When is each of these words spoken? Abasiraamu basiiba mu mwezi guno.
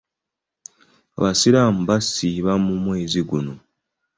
Abasiraamu 1.17 1.79
basiiba 1.89 2.53
mu 2.65 2.73
mwezi 2.83 3.19
guno. 3.29 3.53